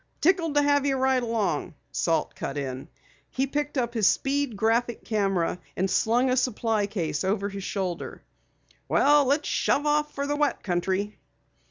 [0.19, 2.87] "Tickled to have you ride along," Salt cut in.
[3.29, 8.23] He picked up his Speed Graphic camera and slung a supply case over his shoulder.
[8.87, 11.19] "Well, let's shove off for the wet country."